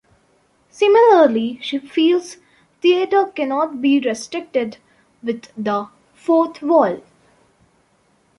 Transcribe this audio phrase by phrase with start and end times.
[0.71, 2.37] Similarly, she feels
[2.81, 4.77] theatre cannot be restricted
[5.21, 7.03] with the "fourth wall".